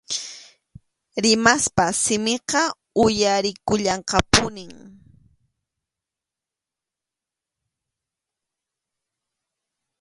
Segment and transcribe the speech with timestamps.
[1.23, 2.61] Rimasqa simiqa
[3.03, 4.65] uyarikullanqapuni.